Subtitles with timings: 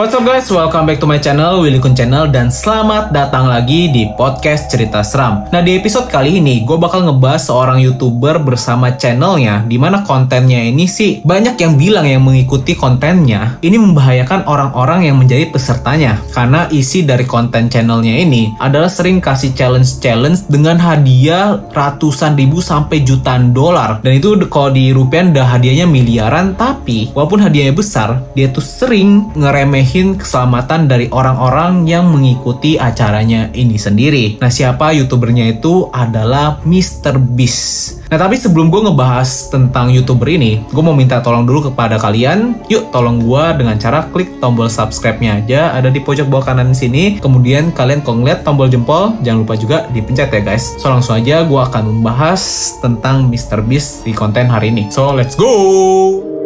[0.00, 3.92] What's up guys, welcome back to my channel, Willy Kun Channel Dan selamat datang lagi
[3.92, 5.44] di podcast cerita seram.
[5.52, 10.56] Nah di episode kali ini, gue bakal ngebahas seorang youtuber bersama channelnya Di mana kontennya
[10.56, 16.16] ini sih, banyak yang bilang yang mengikuti kontennya Ini membahayakan orang-orang yang menjadi pesertanya.
[16.32, 23.04] Karena isi dari konten channelnya ini adalah sering kasih challenge-challenge Dengan hadiah ratusan ribu sampai
[23.04, 24.00] jutaan dolar.
[24.00, 29.36] Dan itu kalau di rupiah udah hadiahnya miliaran Tapi, walaupun hadiahnya besar, dia tuh sering
[29.36, 34.38] ngeremehin keselamatan dari orang-orang yang mengikuti acaranya ini sendiri.
[34.38, 37.18] Nah, siapa youtubernya itu adalah Mr.
[37.18, 37.98] Beast.
[38.10, 42.58] Nah, tapi sebelum gue ngebahas tentang youtuber ini, gue mau minta tolong dulu kepada kalian.
[42.66, 47.22] Yuk, tolong gue dengan cara klik tombol subscribe-nya aja, ada di pojok bawah kanan sini.
[47.22, 50.74] Kemudian kalian kalau ngeliat tombol jempol, jangan lupa juga dipencet ya guys.
[50.78, 53.62] So, langsung aja gue akan membahas tentang Mr.
[53.62, 54.90] Beast di konten hari ini.
[54.90, 56.39] So, let's go!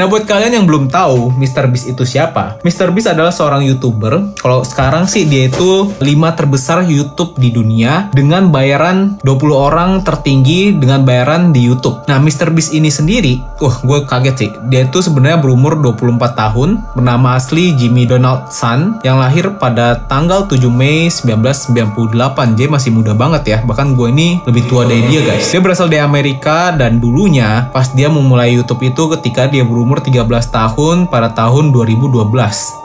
[0.00, 1.68] Nah buat kalian yang belum tahu Mr.
[1.68, 2.56] Beast itu siapa?
[2.64, 2.88] Mr.
[2.88, 4.40] Beast adalah seorang YouTuber.
[4.40, 6.00] Kalau sekarang sih dia itu 5
[6.40, 12.08] terbesar YouTube di dunia dengan bayaran 20 orang tertinggi dengan bayaran di YouTube.
[12.08, 12.48] Nah Mr.
[12.48, 14.50] Beast ini sendiri, wah gue kaget sih.
[14.72, 20.64] Dia itu sebenarnya berumur 24 tahun, bernama asli Jimmy Donaldson yang lahir pada tanggal 7
[20.72, 22.56] Mei 1998.
[22.56, 23.58] Dia masih muda banget ya.
[23.68, 25.52] Bahkan gue ini lebih tua dari dia guys.
[25.52, 30.06] Dia berasal dari Amerika dan dulunya pas dia memulai YouTube itu ketika dia berumur berumur
[30.06, 32.30] 13 tahun pada tahun 2012.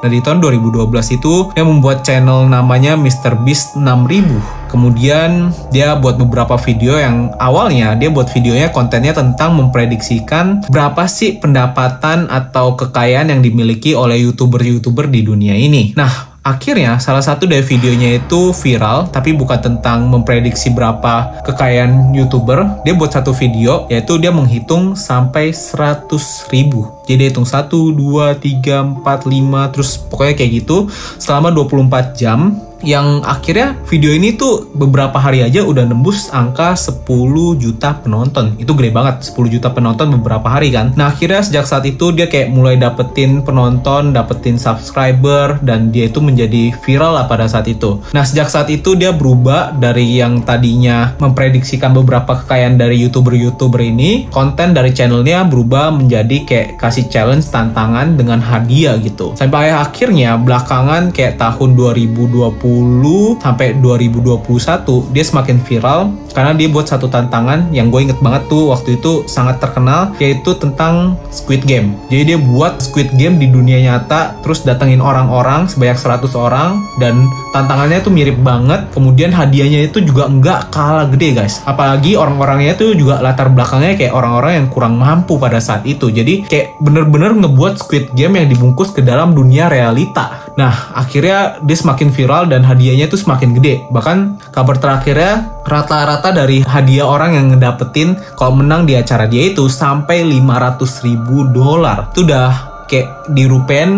[0.01, 0.89] Nah di tahun 2012
[1.21, 3.37] itu dia membuat channel namanya Mr.
[3.45, 4.73] Beast 6000.
[4.73, 11.37] Kemudian dia buat beberapa video yang awalnya dia buat videonya kontennya tentang memprediksikan berapa sih
[11.37, 15.93] pendapatan atau kekayaan yang dimiliki oleh youtuber-youtuber di dunia ini.
[15.93, 22.85] Nah, Akhirnya, salah satu dari videonya itu viral, tapi bukan tentang memprediksi berapa kekayaan YouTuber.
[22.85, 26.05] Dia buat satu video, yaitu dia menghitung sampai 100
[26.53, 26.93] ribu.
[27.09, 27.65] Jadi hitung 1,
[27.97, 30.85] 2, 3, 4, 5, terus pokoknya kayak gitu
[31.17, 37.05] selama 24 jam yang akhirnya video ini tuh beberapa hari aja udah nembus angka 10
[37.55, 38.57] juta penonton.
[38.59, 40.91] Itu gede banget, 10 juta penonton beberapa hari kan.
[40.97, 46.19] Nah akhirnya sejak saat itu dia kayak mulai dapetin penonton, dapetin subscriber, dan dia itu
[46.19, 48.01] menjadi viral lah pada saat itu.
[48.11, 54.27] Nah sejak saat itu dia berubah dari yang tadinya memprediksikan beberapa kekayaan dari youtuber-youtuber ini,
[54.33, 59.37] konten dari channelnya berubah menjadi kayak kasih challenge tantangan dengan hadiah gitu.
[59.37, 62.64] Sampai akhirnya belakangan kayak tahun 2020
[63.39, 68.75] sampai 2021 dia semakin viral karena dia buat satu tantangan yang gue inget banget tuh
[68.75, 71.95] waktu itu sangat terkenal yaitu tentang Squid Game.
[72.11, 77.29] Jadi dia buat Squid Game di dunia nyata terus datengin orang-orang sebanyak 100 orang dan
[77.55, 78.91] tantangannya tuh mirip banget.
[78.91, 81.63] Kemudian hadiahnya itu juga nggak kalah gede guys.
[81.63, 86.11] Apalagi orang-orangnya tuh juga latar belakangnya kayak orang-orang yang kurang mampu pada saat itu.
[86.11, 90.44] Jadi kayak bener-bener ngebuat Squid Game yang dibungkus ke dalam dunia realita.
[90.55, 93.87] Nah akhirnya dia semakin viral dan hadiahnya itu semakin gede.
[93.91, 99.67] Bahkan kabar terakhirnya rata-rata dari hadiah orang yang ngedapetin kalau menang di acara dia itu
[99.67, 102.11] sampai 500 ribu dolar.
[102.15, 102.49] Itu udah
[102.87, 103.89] kayak di rupiah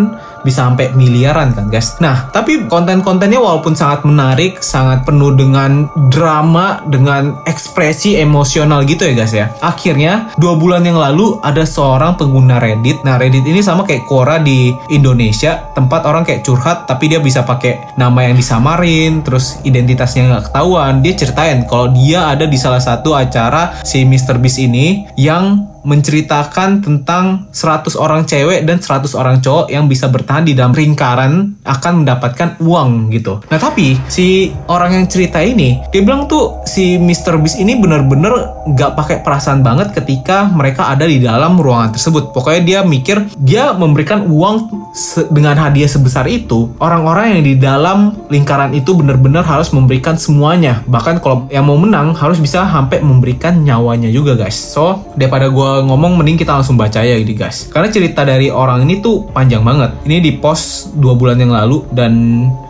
[0.47, 1.99] bisa sampai miliaran kan guys.
[1.99, 9.13] Nah, tapi konten-kontennya walaupun sangat menarik, sangat penuh dengan drama, dengan ekspresi emosional gitu ya
[9.19, 9.51] guys ya.
[9.59, 13.03] Akhirnya, dua bulan yang lalu ada seorang pengguna Reddit.
[13.03, 17.43] Nah, Reddit ini sama kayak Quora di Indonesia, tempat orang kayak curhat tapi dia bisa
[17.43, 21.03] pakai nama yang disamarin, terus identitasnya nggak ketahuan.
[21.03, 24.39] Dia ceritain kalau dia ada di salah satu acara si Mr.
[24.39, 30.43] Beast ini yang menceritakan tentang 100 orang cewek dan 100 orang cowok yang bisa bertahan
[30.43, 33.39] di dalam lingkaran akan mendapatkan uang gitu.
[33.47, 37.39] Nah tapi si orang yang cerita ini dia bilang tuh si Mr.
[37.39, 42.35] Beast ini bener-bener gak pakai perasaan banget ketika mereka ada di dalam ruangan tersebut.
[42.35, 44.67] Pokoknya dia mikir dia memberikan uang
[45.31, 50.83] dengan hadiah sebesar itu orang-orang yang di dalam lingkaran itu bener-bener harus memberikan semuanya.
[50.83, 54.57] Bahkan kalau yang mau menang harus bisa sampai memberikan nyawanya juga guys.
[54.57, 57.67] So daripada gue ngomong mending kita langsung baca ya ini guys.
[57.69, 59.93] Karena cerita dari orang ini tuh panjang banget.
[60.07, 62.13] Ini di post dua bulan yang lalu dan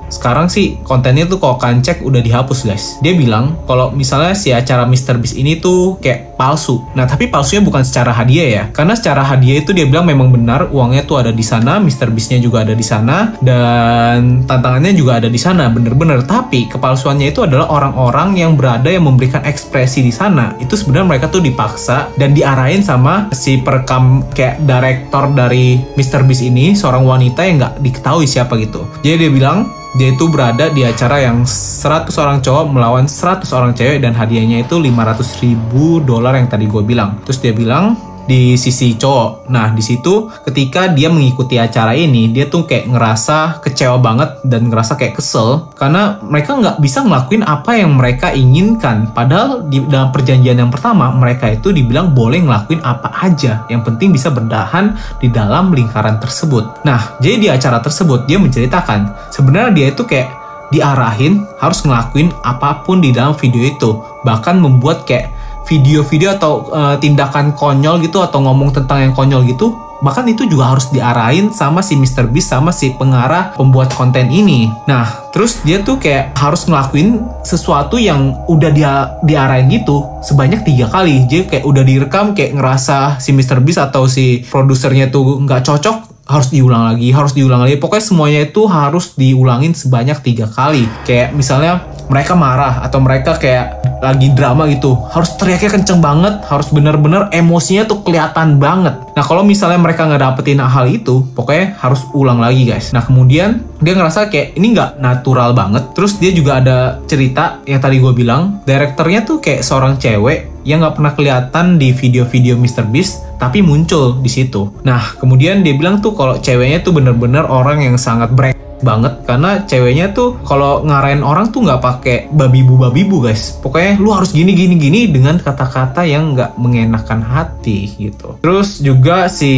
[0.08, 2.86] sekarang sih kontennya tuh kalau kalian cek udah dihapus guys.
[3.04, 5.20] Dia bilang kalau misalnya si acara Mr.
[5.20, 6.84] Beast ini tuh kayak palsu.
[6.96, 8.64] Nah tapi palsunya bukan secara hadiah ya.
[8.72, 12.14] Karena secara hadiah itu dia bilang memang benar uangnya tuh ada di sana, Mr.
[12.14, 16.24] Beastnya juga ada di sana dan tantangannya juga ada di sana bener-bener.
[16.24, 20.56] Tapi kepalsuannya itu adalah orang-orang yang berada yang memberikan ekspresi di sana.
[20.62, 26.24] Itu sebenarnya mereka tuh dipaksa dan diarahin sama si perekam kayak direktor dari Mr.
[26.24, 28.86] Beast ini seorang wanita yang nggak diketahui siapa gitu.
[29.02, 33.74] Jadi dia bilang dia itu berada di acara yang 100 orang cowok melawan 100 orang
[33.74, 37.18] cewek dan hadiahnya itu 500 ribu dolar yang tadi gue bilang.
[37.26, 37.98] Terus dia bilang
[38.28, 39.48] di sisi cowok.
[39.48, 44.68] Nah, di situ ketika dia mengikuti acara ini, dia tuh kayak ngerasa kecewa banget dan
[44.68, 49.10] ngerasa kayak kesel karena mereka nggak bisa ngelakuin apa yang mereka inginkan.
[49.16, 53.64] Padahal di dalam perjanjian yang pertama, mereka itu dibilang boleh ngelakuin apa aja.
[53.72, 56.84] Yang penting bisa berdahan di dalam lingkaran tersebut.
[56.84, 60.30] Nah, jadi di acara tersebut dia menceritakan sebenarnya dia itu kayak
[60.68, 64.04] diarahin harus ngelakuin apa pun di dalam video itu.
[64.28, 65.32] Bahkan membuat kayak
[65.68, 70.78] video-video atau uh, tindakan konyol gitu atau ngomong tentang yang konyol gitu bahkan itu juga
[70.78, 72.30] harus diarahin sama si Mr.
[72.30, 74.70] Beast sama si pengarah pembuat konten ini.
[74.86, 80.86] Nah, terus dia tuh kayak harus ngelakuin sesuatu yang udah dia diarahin gitu sebanyak tiga
[80.90, 81.26] kali.
[81.26, 83.58] Jadi kayak udah direkam kayak ngerasa si Mr.
[83.66, 87.80] Beast atau si produsernya tuh nggak cocok harus diulang lagi, harus diulang lagi.
[87.80, 90.86] Pokoknya semuanya itu harus diulangin sebanyak tiga kali.
[91.08, 96.70] Kayak misalnya mereka marah atau mereka kayak lagi drama gitu harus teriaknya kenceng banget harus
[96.70, 102.06] bener-bener emosinya tuh kelihatan banget nah kalau misalnya mereka nggak dapetin hal itu pokoknya harus
[102.14, 106.62] ulang lagi guys nah kemudian dia ngerasa kayak ini nggak natural banget terus dia juga
[106.62, 111.66] ada cerita yang tadi gue bilang direkturnya tuh kayak seorang cewek yang nggak pernah kelihatan
[111.80, 112.86] di video-video Mr.
[112.88, 114.70] Beast tapi muncul di situ.
[114.84, 119.66] Nah, kemudian dia bilang tuh kalau ceweknya tuh bener-bener orang yang sangat break banget karena
[119.66, 124.54] ceweknya tuh kalau ngarain orang tuh nggak pakai babibu babibu guys pokoknya lu harus gini
[124.54, 129.54] gini gini dengan kata-kata yang nggak mengenakan hati gitu terus juga si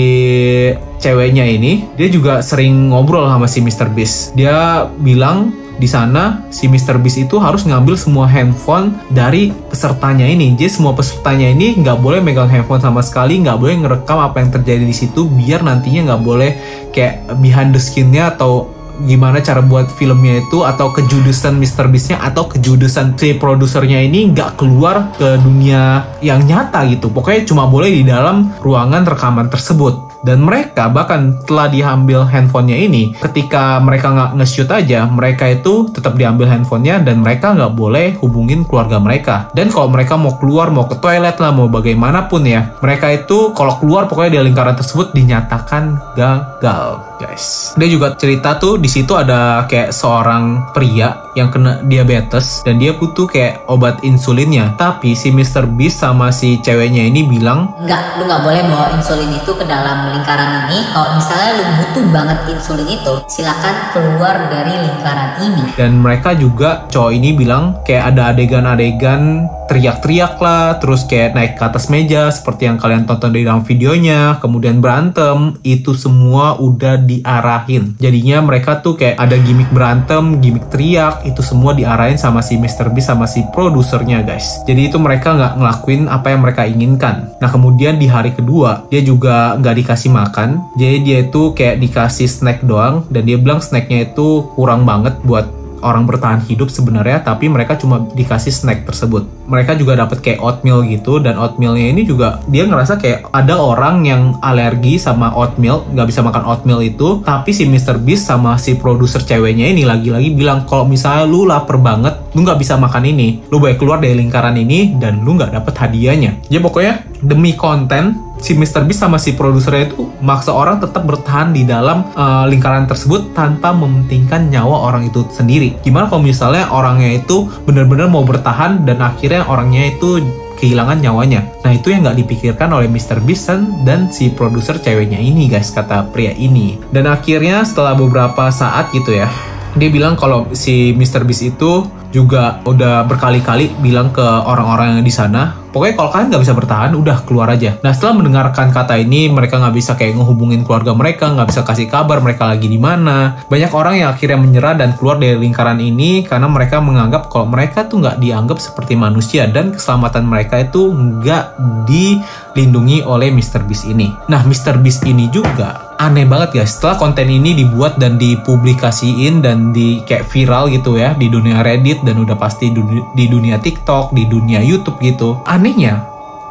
[1.04, 3.92] ceweknya ini dia juga sering ngobrol sama si Mr.
[3.92, 7.00] Beast dia bilang di sana si Mr.
[7.00, 10.54] Beast itu harus ngambil semua handphone dari pesertanya ini.
[10.60, 14.52] Jadi semua pesertanya ini nggak boleh megang handphone sama sekali, nggak boleh ngerekam apa yang
[14.52, 16.52] terjadi di situ, biar nantinya nggak boleh
[16.92, 21.88] kayak behind the skinnya atau gimana cara buat filmnya itu atau kejudesan Mr.
[21.88, 27.64] Beastnya atau kejudesan si produsernya ini nggak keluar ke dunia yang nyata gitu pokoknya cuma
[27.72, 33.04] boleh di dalam ruangan rekaman tersebut dan mereka bahkan telah diambil handphonenya ini.
[33.18, 38.64] Ketika mereka nggak nge-shoot aja mereka itu tetap diambil handphonenya dan mereka nggak boleh hubungin
[38.68, 39.50] keluarga mereka.
[39.56, 43.78] Dan kalau mereka mau keluar mau ke toilet lah mau bagaimanapun ya mereka itu kalau
[43.82, 47.76] keluar pokoknya di lingkaran tersebut dinyatakan gagal guys.
[47.76, 52.96] Dia juga cerita tuh di situ ada kayak seorang pria yang kena diabetes dan dia
[52.96, 54.74] butuh kayak obat insulinnya.
[54.80, 55.68] Tapi si Mr.
[55.68, 60.16] Beast sama si ceweknya ini bilang enggak lu nggak boleh bawa insulin itu ke dalam
[60.16, 60.80] lingkaran ini.
[60.96, 65.64] Kalau misalnya lu butuh banget insulin itu silakan keluar dari lingkaran ini.
[65.76, 71.64] dan mereka juga cowok ini bilang kayak ada adegan-adegan teriak-teriak lah terus kayak naik ke
[71.64, 75.62] atas meja seperti yang kalian tonton di dalam videonya kemudian berantem.
[75.62, 77.98] Itu semua udah diarahin.
[77.98, 82.94] Jadinya mereka tuh kayak ada gimmick berantem gimmick teriak itu semua diarahin sama si Mr.
[82.94, 84.62] Beast sama si produsernya guys.
[84.70, 87.34] Jadi itu mereka nggak ngelakuin apa yang mereka inginkan.
[87.42, 90.62] Nah kemudian di hari kedua dia juga nggak dikasih makan.
[90.78, 95.59] Jadi dia itu kayak dikasih snack doang dan dia bilang snacknya itu kurang banget buat
[95.82, 100.86] orang bertahan hidup sebenarnya tapi mereka cuma dikasih snack tersebut mereka juga dapat kayak oatmeal
[100.86, 106.08] gitu dan oatmealnya ini juga dia ngerasa kayak ada orang yang alergi sama oatmeal nggak
[106.08, 107.98] bisa makan oatmeal itu tapi si Mr.
[107.98, 112.62] Beast sama si produser ceweknya ini lagi-lagi bilang kalau misalnya lu lapar banget lu nggak
[112.62, 116.62] bisa makan ini lu boleh keluar dari lingkaran ini dan lu nggak dapet hadiahnya ya
[116.62, 118.88] pokoknya demi konten si Mr.
[118.88, 123.76] Beast sama si produsernya itu maksa orang tetap bertahan di dalam uh, lingkaran tersebut tanpa
[123.76, 125.76] mementingkan nyawa orang itu sendiri.
[125.84, 130.24] Gimana kalau misalnya orangnya itu benar-benar mau bertahan dan akhirnya orangnya itu
[130.60, 131.48] kehilangan nyawanya.
[131.64, 133.24] Nah itu yang nggak dipikirkan oleh Mr.
[133.24, 133.48] Beast
[133.88, 136.76] dan si produser ceweknya ini guys kata pria ini.
[136.92, 139.32] Dan akhirnya setelah beberapa saat gitu ya,
[139.78, 141.26] dia bilang kalau si Mr.
[141.26, 146.42] Beast itu juga udah berkali-kali bilang ke orang-orang yang di sana pokoknya kalau kalian nggak
[146.42, 150.66] bisa bertahan udah keluar aja nah setelah mendengarkan kata ini mereka nggak bisa kayak ngehubungin
[150.66, 154.74] keluarga mereka nggak bisa kasih kabar mereka lagi di mana banyak orang yang akhirnya menyerah
[154.74, 159.46] dan keluar dari lingkaran ini karena mereka menganggap kalau mereka tuh nggak dianggap seperti manusia
[159.46, 163.70] dan keselamatan mereka itu nggak dilindungi oleh Mr.
[163.70, 164.82] Beast ini nah Mr.
[164.82, 170.32] Beast ini juga aneh banget guys setelah konten ini dibuat dan dipublikasiin dan di kayak
[170.32, 174.96] viral gitu ya di dunia Reddit dan udah pasti di dunia TikTok di dunia YouTube
[175.04, 176.10] gitu anehnya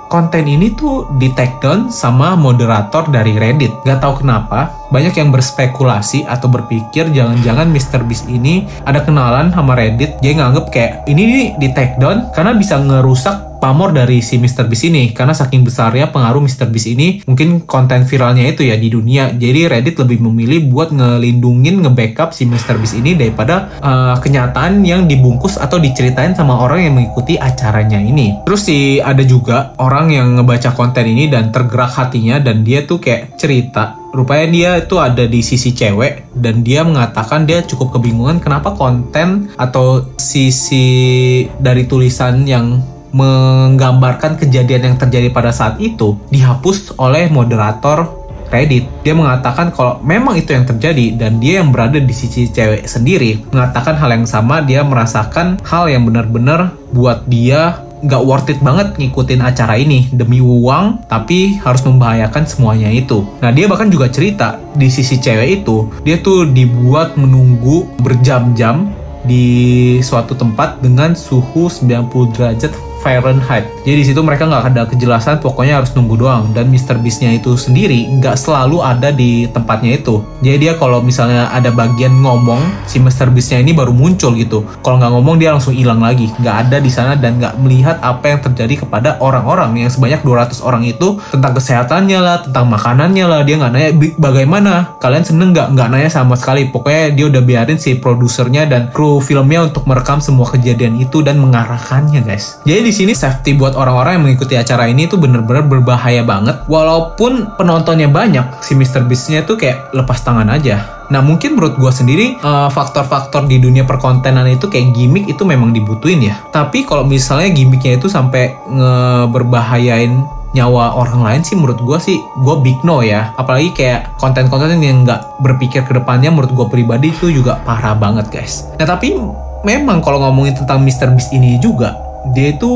[0.08, 3.84] konten ini tuh di take down sama moderator dari Reddit.
[3.84, 8.04] Gak tahu kenapa, banyak yang berspekulasi atau berpikir jangan-jangan Mr.
[8.04, 10.20] Beast ini ada kenalan sama Reddit.
[10.24, 14.70] Dia nganggep kayak ini di take down karena bisa ngerusak pamor dari si Mr.
[14.70, 16.70] Beast ini karena saking besarnya pengaruh Mr.
[16.70, 21.82] Beast ini mungkin konten viralnya itu ya di dunia jadi Reddit lebih memilih buat ngelindungin
[21.82, 22.78] nge-backup si Mr.
[22.78, 28.38] Beast ini daripada uh, kenyataan yang dibungkus atau diceritain sama orang yang mengikuti acaranya ini
[28.46, 33.02] terus si ada juga orang yang ngebaca konten ini dan tergerak hatinya dan dia tuh
[33.02, 38.40] kayak cerita rupanya dia itu ada di sisi cewek dan dia mengatakan dia cukup kebingungan
[38.40, 42.80] kenapa konten atau sisi dari tulisan yang
[43.12, 48.88] menggambarkan kejadian yang terjadi pada saat itu dihapus oleh moderator Reddit.
[49.04, 53.44] Dia mengatakan kalau memang itu yang terjadi dan dia yang berada di sisi cewek sendiri
[53.52, 58.94] mengatakan hal yang sama, dia merasakan hal yang benar-benar buat dia nggak worth it banget
[58.98, 63.26] ngikutin acara ini demi uang tapi harus membahayakan semuanya itu.
[63.42, 68.90] Nah dia bahkan juga cerita di sisi cewek itu dia tuh dibuat menunggu berjam-jam
[69.26, 73.66] di suatu tempat dengan suhu 90 derajat Fahrenheit.
[73.86, 76.50] Jadi di situ mereka nggak ada kejelasan, pokoknya harus nunggu doang.
[76.52, 76.98] Dan Mr.
[76.98, 80.20] Beast-nya itu sendiri nggak selalu ada di tempatnya itu.
[80.42, 83.30] Jadi dia kalau misalnya ada bagian ngomong, si Mr.
[83.30, 84.66] Beast-nya ini baru muncul gitu.
[84.82, 88.34] Kalau nggak ngomong dia langsung hilang lagi, nggak ada di sana dan nggak melihat apa
[88.34, 93.40] yang terjadi kepada orang-orang yang sebanyak 200 orang itu tentang kesehatannya lah, tentang makanannya lah.
[93.46, 95.72] Dia nggak nanya bagaimana, kalian seneng nggak?
[95.74, 96.68] Nggak nanya sama sekali.
[96.68, 101.38] Pokoknya dia udah biarin si produsernya dan kru filmnya untuk merekam semua kejadian itu dan
[101.38, 102.60] mengarahkannya guys.
[102.66, 106.64] Jadi di sini safety buat orang-orang yang mengikuti acara ini tuh bener-bener berbahaya banget.
[106.64, 109.04] Walaupun penontonnya banyak, si Mr.
[109.04, 111.04] Beast-nya tuh kayak lepas tangan aja.
[111.12, 115.76] Nah mungkin menurut gue sendiri faktor faktor-faktor di dunia perkontenan itu kayak gimmick itu memang
[115.76, 116.40] dibutuhin ya.
[116.48, 122.56] Tapi kalau misalnya gimmicknya itu sampai ngeberbahayain nyawa orang lain sih menurut gue sih gue
[122.64, 127.28] big no ya apalagi kayak konten-konten yang nggak berpikir ke depannya menurut gue pribadi itu
[127.28, 129.12] juga parah banget guys nah tapi
[129.60, 131.12] memang kalau ngomongin tentang Mr.
[131.12, 132.68] Beast ini juga dia itu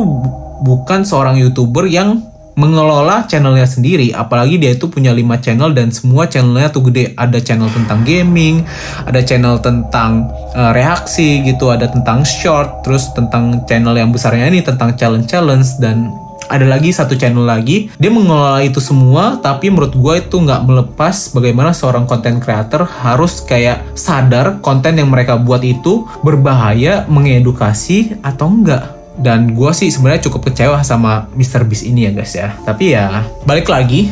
[0.63, 4.13] bukan seorang youtuber yang mengelola channelnya sendiri.
[4.13, 7.17] Apalagi dia itu punya 5 channel dan semua channelnya tuh gede.
[7.17, 8.65] Ada channel tentang gaming
[9.09, 14.61] ada channel tentang uh, reaksi gitu ada tentang short terus tentang channel yang besarnya ini
[14.61, 16.13] tentang challenge challenge dan
[16.53, 17.89] ada lagi satu channel lagi.
[17.97, 23.41] Dia mengelola itu semua tapi menurut gue itu nggak melepas bagaimana seorang content creator harus
[23.49, 30.29] kayak sadar konten yang mereka buat itu berbahaya mengedukasi atau enggak dan gue sih sebenarnya
[30.31, 31.69] cukup kecewa sama Mr.
[31.69, 34.09] Beast ini ya guys ya tapi ya balik lagi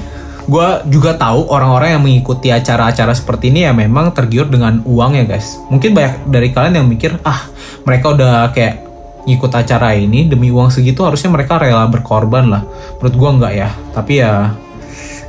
[0.50, 5.24] gue juga tahu orang-orang yang mengikuti acara-acara seperti ini ya memang tergiur dengan uang ya
[5.24, 7.46] guys mungkin banyak dari kalian yang mikir ah
[7.86, 8.82] mereka udah kayak
[9.24, 12.62] ngikut acara ini demi uang segitu harusnya mereka rela berkorban lah
[12.98, 14.52] menurut gue enggak ya tapi ya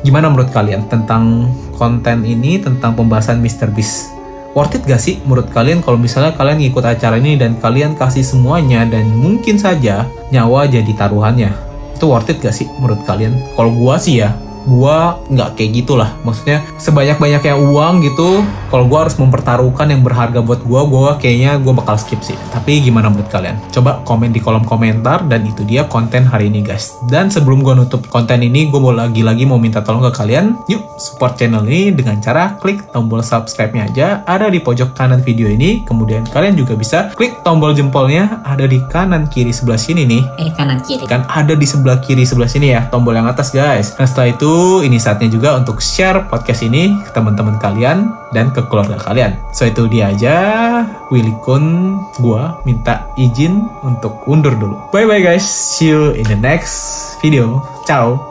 [0.02, 3.70] gimana menurut kalian tentang konten ini tentang pembahasan Mr.
[3.70, 4.11] Beast
[4.52, 8.24] worth it gak sih menurut kalian kalau misalnya kalian ngikut acara ini dan kalian kasih
[8.24, 11.52] semuanya dan mungkin saja nyawa jadi taruhannya?
[11.96, 13.40] Itu worth it gak sih menurut kalian?
[13.56, 16.10] Kalau gua sih ya gua nggak kayak gitulah.
[16.26, 21.58] Maksudnya sebanyak banyaknya uang gitu kalau gua harus mempertaruhkan yang berharga buat gua gua kayaknya
[21.62, 22.38] gua bakal skip sih.
[22.54, 23.58] Tapi gimana menurut kalian?
[23.74, 26.98] Coba komen di kolom komentar dan itu dia konten hari ini guys.
[27.10, 30.58] Dan sebelum gua nutup konten ini gua mau lagi-lagi mau minta tolong ke kalian.
[30.70, 34.08] Yuk support channel ini dengan cara klik tombol subscribe-nya aja.
[34.28, 35.84] Ada di pojok kanan video ini.
[35.86, 38.44] Kemudian kalian juga bisa klik tombol jempolnya.
[38.46, 40.24] Ada di kanan kiri sebelah sini nih.
[40.38, 41.06] Eh kanan kiri.
[41.08, 43.98] Kan ada di sebelah kiri sebelah sini ya tombol yang atas guys.
[43.98, 44.51] Nah setelah itu
[44.86, 49.38] ini saatnya juga untuk share podcast ini ke teman-teman kalian dan ke keluarga kalian.
[49.52, 50.38] So itu dia aja.
[51.10, 54.78] Willy Kun, gua minta izin untuk undur dulu.
[54.94, 55.44] Bye bye guys.
[55.44, 57.66] See you in the next video.
[57.90, 58.22] Ciao.